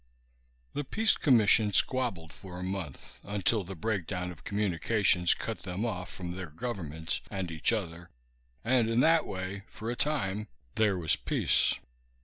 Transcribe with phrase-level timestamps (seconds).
[0.73, 6.11] The Peace Commission squabbled for a month, until the breakdown of communications cut them off
[6.11, 8.09] from their governments and each other;
[8.65, 11.75] and in that way, for a time, there was peace.